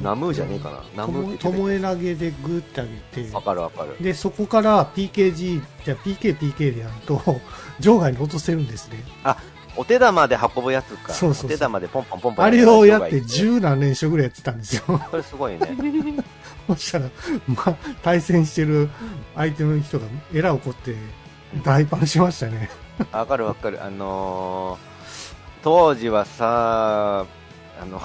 [0.01, 0.83] ナムーじゃねえかな。
[0.95, 3.35] ナムーってともえ投げでグーって上げて。
[3.35, 3.95] わかるわかる。
[4.01, 7.21] で、そこから PKG、じゃ PK、PK でやると、
[7.79, 9.03] 場外に落とせるんですね。
[9.23, 9.37] あ、
[9.75, 11.13] お手玉で運ぶやつか。
[11.13, 12.45] そうそうお手玉でポンポンポンポン。
[12.45, 14.83] あれをやって十何連勝ぐらいやってたんですよ。
[15.11, 15.59] それすごいね。
[16.67, 17.05] そしたら、
[17.47, 18.89] まあ、対戦してる
[19.35, 20.95] 相手の人がエラー起こって
[21.63, 22.69] 大パンしましたね。
[23.11, 23.83] わかるわかる。
[23.83, 25.13] あのー、
[25.63, 27.25] 当時はさ、
[27.81, 27.99] あの、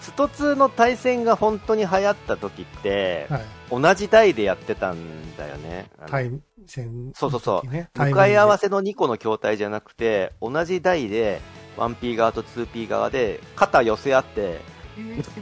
[0.00, 5.90] スト2の対戦が本当に流行った時って、はい、同じ台でやってたんだよね。
[6.08, 6.30] 対
[6.66, 7.70] 戦、そうそうそう。
[7.98, 11.40] 向かい合わせの2個の筐体じゃなくて、同じ台で、
[11.76, 14.60] 1P 側と 2P 側で肩寄せ合って、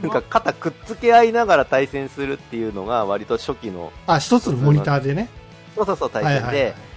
[0.01, 3.91] なんか肩くっつけ合いながら対戦するっていうのが割と初期の。
[4.07, 5.29] あ、一つのモニターでね。
[5.75, 6.45] そうそうそう、対戦で。
[6.45, 6.88] はいはいはい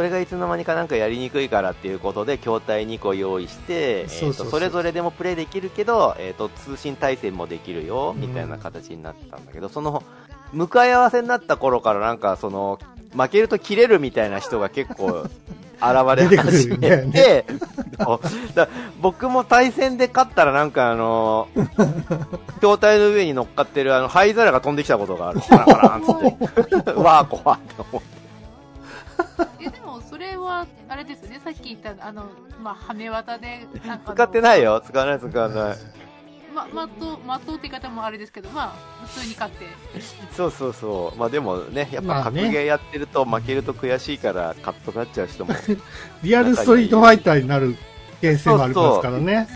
[0.00, 10.02] それがいつの間にかなんかやりにくいからっていうことで筐体2個用意して、えー、とそれぞれでもプレイできるけど、えー、と通信対戦もできるよみたいな形になったんだけど、その
[10.54, 12.78] 向かい合わせになった頃からなんかその
[13.14, 15.30] 負けると切れるみたいな人が結構現
[16.16, 17.44] れ始めて、ね、
[19.02, 21.48] 僕も対戦で勝ったらなんかあの、
[22.62, 25.42] 筐体の上に乗っかってるあの灰皿が飛んできたことがある。
[25.42, 26.90] カラカランつって。
[26.98, 28.19] わあ、怖って思って。
[30.88, 32.24] あれですねさっき言ったあの
[32.62, 33.66] まあ羽目綿で
[34.12, 36.00] 使ってないよ使わない使わない
[36.54, 39.66] ま、まと、まとうって言い方もあれですけど、まあ、普通に勝って。
[40.32, 41.18] そうそうそう。
[41.18, 45.54] まあでもね、やっぱ格ゲーやってると負けると悔しいからカッとなっちゃう人も。
[46.22, 47.76] リアルストリートファイターになる
[48.20, 49.48] ケースもありますからね。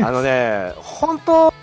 [0.00, 1.54] あのね、本当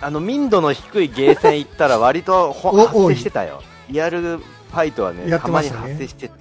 [0.00, 3.62] あの、民度の低いゲーセン行ったら割と 発生してたよ。
[3.88, 4.40] リアル
[4.76, 6.34] ファイトはね、たまに発生してて、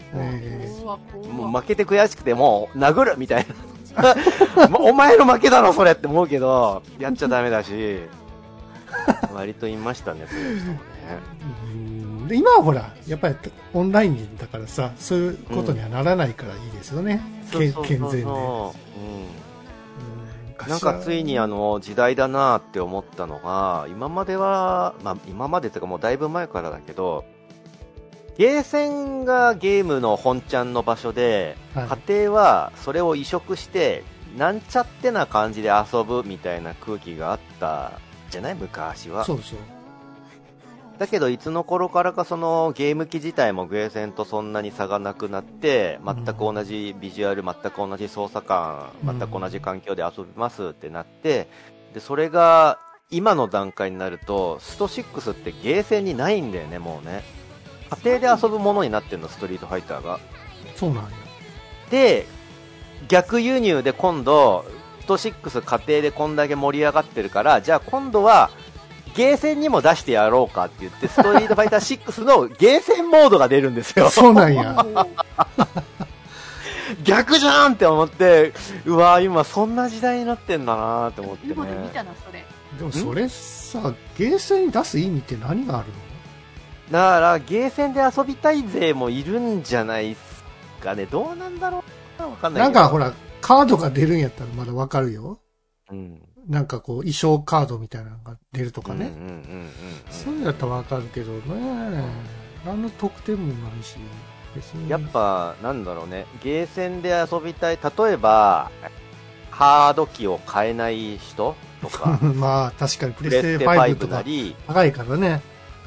[1.32, 3.48] もう負けて悔しくてもう殴るみたい
[3.96, 4.16] な。
[4.78, 8.02] お前の負けだろ、それって思うけど、やっちゃダメだし、
[9.34, 10.80] 割といましたね、そういう人もね。
[12.28, 13.36] で今はほら、やっぱり
[13.74, 17.22] オンラインだからさ、そういうことにはならないからいいですよね、
[17.54, 18.24] うん、健全で。
[18.24, 18.72] うん。
[20.68, 27.24] なんかついにあの時代だなって思ったのが、今までは、まあ今までというかもうだいぶ前からだけど、
[28.38, 34.04] ゲーセンがゲームの本ちゃんの場所で、はい、家庭はそれを移植して、
[34.38, 37.94] なんちゃってな感じで遊ぶみたいな空気があった
[38.30, 38.56] じゃない？
[38.56, 39.24] 昔は。
[39.24, 39.60] そうそう。
[40.98, 51.50] だけど、いつの頃からかそのゲーム機自体もゲーセンとそんなに差がなくなって、全く同じビジュアル、全く同じ操作感、全く同じ環境で遊びますってなって、
[51.94, 52.80] で、それが
[53.12, 57.24] 今の段階になると、スト6ってゲーセンにないんだよね、もうね。
[58.04, 60.20] 家庭で遊ぶものになってるの、ストリートファイターが。
[60.76, 61.10] そうなんや。
[61.90, 62.26] で、
[63.08, 64.66] 逆輸入で今度、
[65.02, 68.50] スト6家庭でこんだけ盛り上がってるから、じゃあ今度は、
[69.16, 74.10] ゲーセンにも出してやろうかって言って、ストリートファイター6のゲーセンモードが出るんですよ。
[74.10, 74.76] そうなんや。
[77.04, 78.54] 逆じゃんって思って、
[78.86, 81.54] うわ今そんな時代になってんだなって思ってね。
[82.78, 86.05] でもそれさ、ゲーセンに出す意味って何があるの？
[86.92, 90.44] だから、ゲーセンで遊びたい勢もいるんじゃないです
[90.82, 91.06] かね。
[91.06, 91.84] どうなんだろ
[92.20, 95.40] うわかんないなんかほら、カードが出るんやったらまだわかるよ。
[95.92, 96.22] うん。
[96.48, 99.12] なんかこう、衣装カードみたいなのが出るとかね。
[100.10, 102.04] そういうのやったらわかるけどね。
[102.66, 103.98] 何の得点もないし。
[104.88, 106.26] やっぱ、なんだろうね。
[106.44, 107.80] ゲーセンで遊びたい。
[107.82, 108.72] 例えば、
[109.50, 112.20] ハード機を買えない人とか。
[112.36, 114.24] まあ、確かにプレステ5とか
[114.68, 115.42] 高いからね。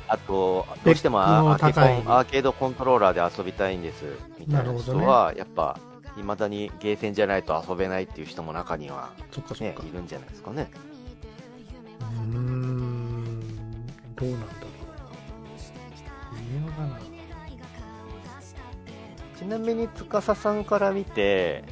[0.09, 4.05] あと、どうしてもアーケアーケードコントローラーで遊びたいんです、
[4.39, 5.79] みたいな人は、やっぱ、
[6.17, 9.11] いまだにゲーセンじゃないと遊べないっていう人も中には、
[9.61, 10.71] ね、いるんじゃないですかね。
[12.01, 14.79] うーん、どうなんだろう。
[16.37, 16.99] 微妙だな。
[19.39, 21.63] ちなみに、司さんから見て、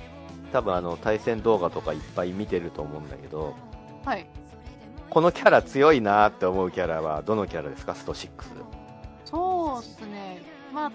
[0.53, 3.55] 多分あの、対戦動画とかいっぱい見てると思うんだけど、
[4.05, 4.29] はい。
[5.17, 7.95] このキャラ強いなって思うキャラはどのキャラですか？
[7.95, 8.29] スト6
[9.25, 10.43] そうっすね。
[10.75, 10.91] まあ、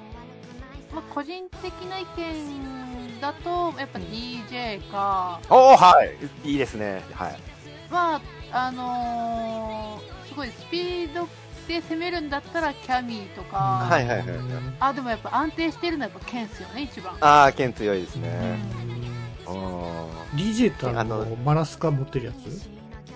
[0.93, 5.95] まあ、個人的な意見だとやっぱ DJ か、うん、おおは
[6.43, 6.51] い。
[6.51, 7.01] いいですね。
[7.15, 7.39] はい。
[7.89, 8.17] ま
[8.51, 11.27] ああのー、すごいスピード
[11.67, 13.57] で攻めるんだったらキャミーとか、
[13.89, 14.27] はいはいはい、
[14.81, 17.17] あでもやっぱ安定してるのはやっぱケンっすよね一番。
[17.21, 18.59] ああケン強いですね、
[19.47, 19.55] うん、
[20.39, 22.69] DJ ってあのマラスカ持ってるやつ？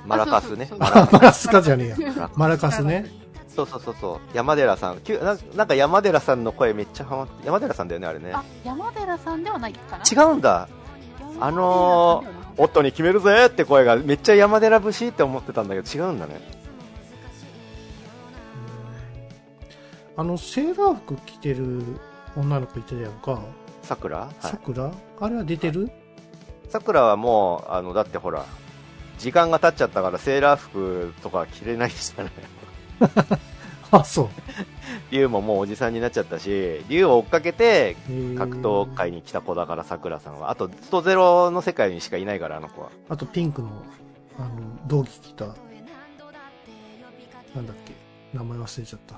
[0.06, 0.70] マラカスね。
[0.78, 0.90] マ
[1.20, 2.30] ラスカじゃねえや。
[2.36, 3.12] マラカスね。
[3.48, 4.36] そうそうそうそう。
[4.36, 5.02] 山寺さん。
[5.24, 8.32] ななんか山寺さんの声めっちゃハマって、山寺さんだよね、あれね。
[8.34, 10.04] あ、山寺さんではないかな？
[10.04, 10.68] 違うんだ。
[11.40, 16.40] あのー、オットに決めるぜって声がめっちゃ山寺節って思ってたんだけど違うんだね。
[20.18, 21.84] あの、セーラー服着てる
[22.38, 23.42] 女の子いてるやんか。
[23.82, 24.30] さくら？
[24.40, 24.92] さくら？
[25.20, 25.92] あれは出てる？
[26.70, 28.46] さくらはもう、あの、だってほら、
[29.18, 32.32] 時間が経っちゃったからセーラー服とか着れないじゃない
[33.92, 34.30] あ、そう。
[35.12, 37.96] 竜ももうおじさんになっちゃったし、竜を追っかけて、
[38.38, 40.50] 格闘界に来た子だから、さくらさんは。
[40.50, 42.90] あと、ストゼロの世界にしかいないから、あの子は。
[43.10, 43.70] あと、ピンクの、
[44.38, 44.50] あの、
[44.88, 45.56] 同期来た、なん
[47.68, 47.94] だっけ、
[48.34, 49.16] 名前忘れちゃった。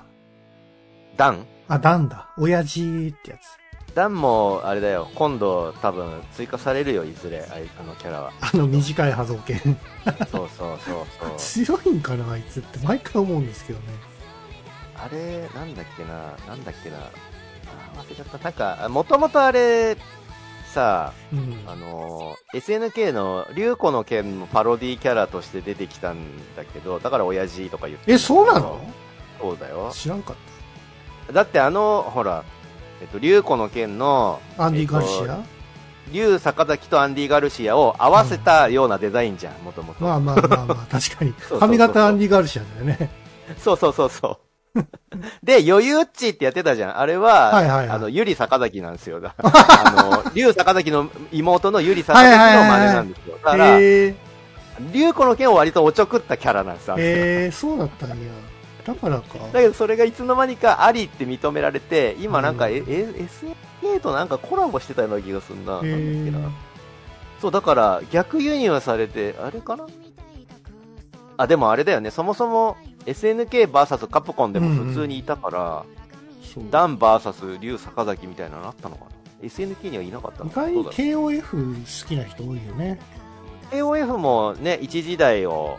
[1.16, 1.46] ダン？
[1.66, 2.28] あ、ダンだ。
[2.38, 3.58] 親父ってやつ。
[3.94, 8.32] ダンも、あれだよ、今度多分追加されるよ、いずれ、ああのキャラは。
[8.40, 9.58] あの短い波動拳。
[10.30, 11.76] そうそうそうそう。
[11.76, 13.86] 強いんかな、あいつって毎回思うんですけどね。
[14.94, 16.96] あれ、なんだっけな、なんだっけな。
[16.98, 17.00] あ、
[17.96, 18.38] 忘れちゃった。
[18.38, 19.96] なんか、もともとあれ、
[20.68, 26.16] さ、うん、あの、SNK の竜子の剣のパロディキャラとして出てきたん
[26.56, 28.78] だけど、だから親父とか言ってえ、そうなの？
[29.40, 29.90] そうだよ。
[29.92, 30.36] 知らんかっ
[31.26, 31.32] た。
[31.32, 32.44] だってあの、ほら、
[33.00, 35.42] えっと、竜子の剣の、アンディ・ガルシア、
[36.12, 40.04] 竜坂崎とアンディ・ガルシアを合わせたようなデザインじゃん、もともと。
[40.04, 41.32] まあまあまあまあ、確かに。
[41.60, 43.10] 髪型アンディ・ガルシアだよね。
[43.58, 44.48] そうそうそうそう。
[45.42, 46.98] で、余裕っちってやってたじゃん。
[46.98, 49.20] あれは、はいはいはい、あの、ゆり坂崎なんですよ。
[49.22, 53.38] あの、竜坂崎の妹のゆり坂崎の真似なんですよ。
[53.42, 56.96] だから、竜子の剣を割とおちょくったキャラなんですよ。
[56.98, 58.16] へえー、そうだったんや。
[58.88, 59.38] だからか。
[59.52, 65.74] だけどそれがいつの間にかありって認められて、今なんか、え、SNK となんかコラボしてたような気がするな。
[65.74, 66.50] なんだっけな。
[67.38, 69.86] そう、だから逆輸入されて、あれかな？
[71.36, 75.84] あ、でもあれだよね、そもそも SNKVS カプコンでも普通にいたから、
[76.56, 82.98] うんうん、ダン VS 竜坂崎みたいなのあったのかな ?SNK にはいなかったの意外に KOF 好きな人多いよね。
[83.70, 85.78] KOF もね、一時代を、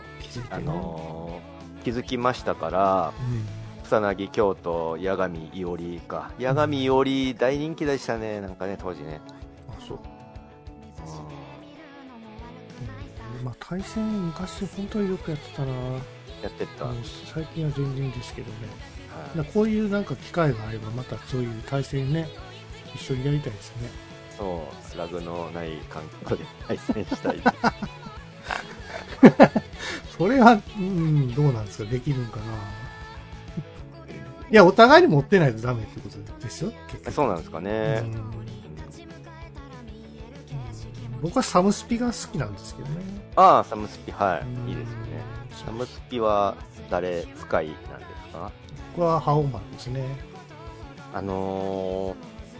[0.50, 1.19] あのー
[1.80, 3.46] 気づきましたから、うん、
[3.82, 6.30] 草薙京都八神伊織か。
[6.38, 9.20] 八神伊織大人気でしたねなんかね当時ね。
[9.68, 9.98] あそう。
[13.38, 15.72] うん、まあ対戦昔本当によくやってたな。
[15.72, 15.78] や
[16.48, 16.86] ってた。
[17.32, 18.58] 最近は全然ですけどね、
[19.36, 22.28] はい、こういうなんか機会があればまたそういう対戦ね
[22.94, 23.88] 一緒にやりたいですね。
[24.36, 24.98] そう。
[24.98, 27.40] ラグのない環境で対戦したい
[30.20, 31.90] それは、うん、どうなんですか？
[31.90, 32.42] できるんかな？
[34.52, 36.72] いや、お互いに持ってないとダメってことですよ、
[37.10, 38.02] そうなんですかね。
[41.22, 42.96] 僕はサムスピが好きなんですけどね。
[43.34, 44.70] ああ、サムスピ、はい。
[44.70, 44.94] いいですね。
[45.64, 46.54] サムスピは
[46.90, 48.52] 誰使いなんですか？
[48.96, 50.04] 僕はハオマンですね。
[51.14, 52.14] あの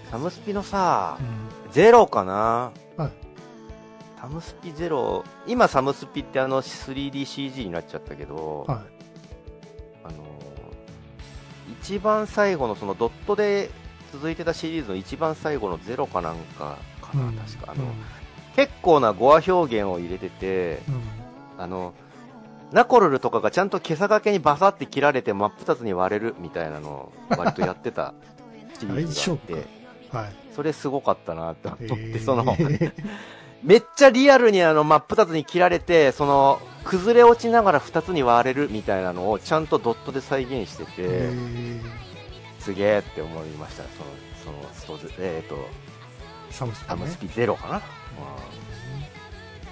[0.08, 2.72] ー、サムスピのさ、うん、ゼロかな？
[2.96, 3.10] はい。
[4.20, 8.78] サムスピゼロ、今サムスピってあの 3DCG になっちゃったけど、はい、
[10.04, 10.18] あの
[11.80, 13.70] 一番最後のそのドットで
[14.12, 17.90] 続いてたシリーズの一番最後のゼロかなんかかな、うん、確かあの、うん、
[18.56, 21.94] 結構な語話表現を入れてて、うん、あの
[22.72, 28.12] ナコルルとかがちゃんと毛さ掛けにバサって切られて真っ二つに割れるみたいなのを割とやってた
[28.78, 29.54] シリーズがあって、
[30.14, 32.44] はい、それすごかったなって思って、えー、その
[33.62, 41.30] めっちゃリアルにあの真っ二つに切られて、その崩れ落ちながら二つに割れるみたいなのをちゃんとドットで再現してて、
[42.58, 43.82] すげえって思いました、
[44.44, 45.56] その、そのストえっ、ー、と、
[46.50, 47.82] サムスピ、ね、サムスピゼロかな。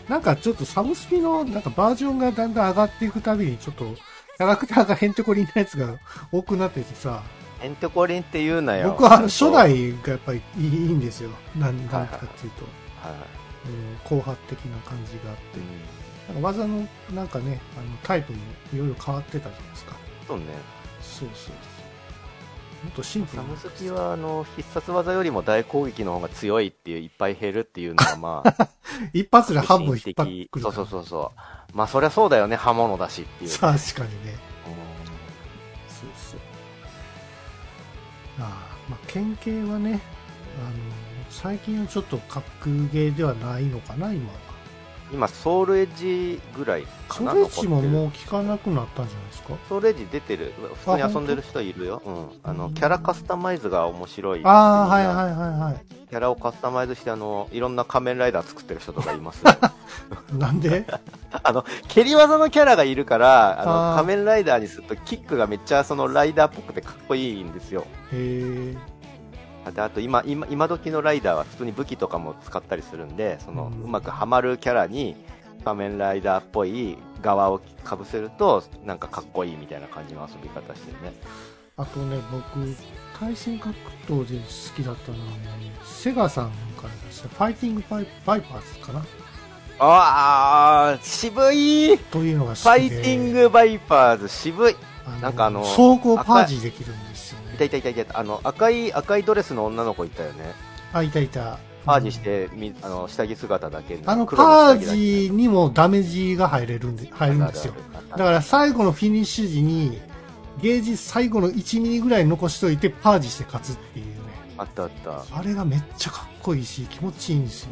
[0.08, 5.98] なんかちょっとサムスピのなんかバージョンがだんだん上がっていくたびにちょっとキャラクターがヘンテコリンなやつが
[6.32, 7.22] 多くなっててさ。
[7.60, 8.90] ヘンテコリンって言うなよ。
[8.90, 11.30] 僕は初代がやっぱりいいんですよ。
[11.56, 12.64] なん、なんかっていうと。
[13.02, 13.37] はい、はい
[14.04, 15.58] 硬派的な感じがあって、
[16.30, 18.38] うん、なんか技のなんかねあのタイプも
[18.72, 19.96] いろいろ変わってたじゃないですか。
[20.26, 20.44] そうね。
[21.00, 21.54] そうそう
[22.84, 28.68] もっとシンプルサムスキはあの必殺技よりも大攻撃の方が強いっていういっぱい減るっていうのは まあ
[29.12, 31.76] 一発で半分引っ張ってくるそうそうそうそう。
[31.76, 32.56] まあそりゃそうだよね。
[32.56, 34.36] 刃物だしっていう、ね、確かにね。
[35.88, 36.40] そうそう。
[38.40, 40.00] ああまあ県警はね
[40.60, 40.76] あの
[41.30, 44.38] 最近はちょっと格ゲーではないのかな、今は。
[45.10, 49.54] 今、ソウルエッジぐらいかなソウルエッジももう聞かなくなったんじゃないですか？
[49.68, 50.52] ソウルエッジ出てる。
[50.84, 52.02] 普通に遊んでる人いるよ。
[52.04, 52.28] うん。
[52.42, 54.40] あの、キャラカスタマイズが面白い。
[54.44, 55.84] ああ、はいはいはいはい。
[56.10, 59.44] キャラをカスタマイズして、あの、いろんな仮面ライダー作ってる人とかいます。
[60.38, 60.86] なんで？
[61.42, 67.86] あの、蹴り技のキャラがいるから、あの、仮面ライダーにするとキックがめっちゃそのライダーっぽくてかっこいいんですよ。
[68.12, 68.97] へえ。
[69.72, 75.16] であと今今今時のライダーは普通に武器とかも使ったりするんでその、うまくはまるキャラに
[75.64, 81.12] 仮面ライダーっぽい側をかぶせるとなんかかっこいいみたいな感じの遊び方してるね。
[81.76, 82.74] あとね僕
[83.18, 83.74] 対戦格
[84.06, 89.04] 闘で好きだったのはねセガさんから出したファイティングバイバイパーズかな？
[89.80, 91.98] ああ渋い！
[92.10, 94.76] というのがファイティングバイパーズ渋い。
[95.22, 97.07] なんかあの、走行パージできるんで
[97.58, 98.18] たいたいたいた。
[98.18, 100.54] あの、赤い、赤いドレスの女の子いたよね。
[100.92, 101.58] あ、いたいた。
[101.84, 107.74] パージして、みあの下着姿だけあのパージにもダメージが入れるんで、入るんですよ。
[108.10, 109.98] だから最後のフィニッシュ時に、
[110.60, 114.12] ゲージ最後の1ミリぐらい残しといてパージして勝つっていうね。
[114.58, 115.24] あったあった。
[115.34, 117.70] あれがめっちゃかっこいいし、気持ちいいんですよ。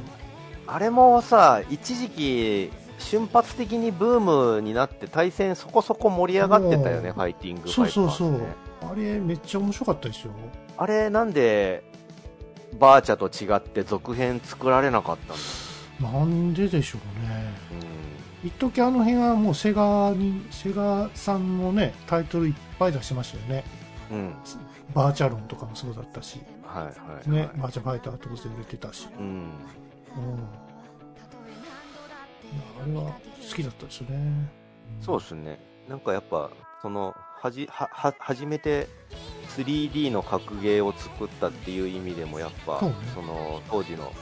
[0.66, 8.41] あれもさ、一時期、瞬発的にブームになって対戦そこそこ盛り上がってたよね、ファイティングそうそうそう。
[8.83, 10.33] あれめっちゃ面白かったですよ。
[10.77, 11.83] あれなんで
[12.79, 17.53] バーチャと違って続編作られなかったんだなんででしょうね。
[18.43, 18.49] うん。
[18.49, 23.64] 一時あの辺はもうセガに、セガさんのね、タイトルいっぱい出してましたよね。
[24.11, 24.35] うん。
[24.95, 26.41] バーチャロンとかもそうだったし。
[26.62, 29.09] はいはい、はい、ね、バーチャファイター当然売れてたし。
[29.18, 29.27] うん。
[29.27, 29.51] うん。
[32.83, 34.09] あれは好きだったですね。
[34.11, 34.49] うん、
[35.01, 35.59] そうですね。
[35.89, 36.51] なんかやっぱ、
[36.83, 38.89] その、はじ、は、は、初めて
[39.57, 42.80] 3D の格ゲーを作ったっていう意味でもやっぱ、
[43.14, 44.12] その当時の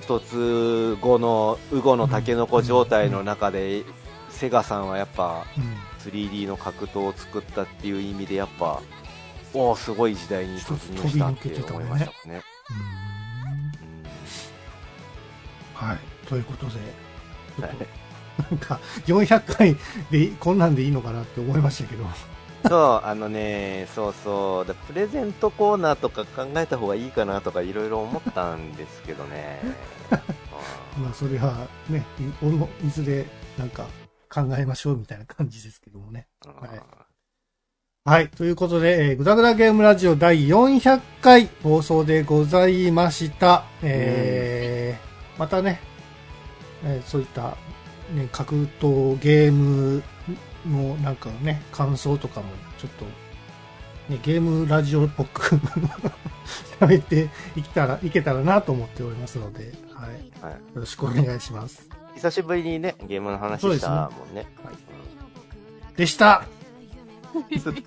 [0.00, 3.84] 一つ後のウゴのタケノコ状態の中で、
[4.30, 5.44] セガさんはやっぱ
[6.00, 8.80] 3D の格闘を作ったっていう意味でやっぱ
[9.54, 12.42] おおすごい時代に突入したって思いましたね。
[15.74, 16.72] はい、ということで、
[18.50, 19.76] なんか400回
[20.10, 22.04] でこんなんでいいのかなって思いましたけど。
[22.68, 29.60] そう、あのね、そうそう、プレゼントコーナーとか考えた方がいいかなとかいろいろ思ったんですけどね。
[30.98, 32.04] まあ、それはね、
[32.84, 33.24] いずれ
[33.56, 33.86] なんか
[34.28, 36.26] 考えましょうみたいな感じですけどもね。
[36.44, 36.80] はい。
[38.04, 38.28] はい。
[38.30, 43.64] ということで、えー、ぐだぐだゲームラジオ第400回放送でございました。
[43.82, 45.80] えー、またね、
[46.84, 47.56] えー、そういった、
[48.14, 50.02] ね、格闘ゲーム
[50.66, 52.46] のなんかね、感想とかも
[52.78, 53.04] ちょっと、
[54.12, 55.56] ね、ゲームラジオっぽく
[56.80, 60.10] 喋っていけたら、いけたらなと思っておりますので、はい。
[60.42, 61.88] はい、よろしくお願いします。
[62.14, 64.42] 久しぶりにね、ゲームの話したもんね。
[64.42, 64.74] ねはい、
[65.96, 66.44] でした
[67.48, 67.82] リスト6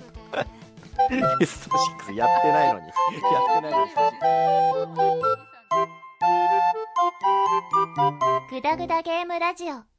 [2.16, 2.88] やってないのに。
[2.88, 2.96] やっ
[3.56, 3.92] てないのに。
[8.50, 9.91] グダグダゲームラジオ。